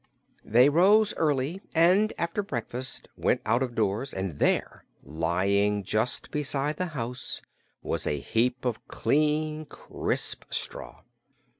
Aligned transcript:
They 0.43 0.67
rose 0.67 1.13
early 1.13 1.61
and 1.75 2.11
after 2.17 2.41
breakfast 2.41 3.07
went 3.15 3.39
out 3.45 3.61
of 3.61 3.75
doors, 3.75 4.15
and 4.15 4.39
there, 4.39 4.83
lying 5.03 5.83
just 5.83 6.31
beside 6.31 6.77
the 6.77 6.87
house, 6.97 7.43
was 7.83 8.07
a 8.07 8.17
heap 8.19 8.65
of 8.65 8.87
clean, 8.87 9.65
crisp 9.67 10.45
straw. 10.49 11.03